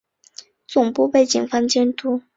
[0.65, 2.23] 总部被警方监控。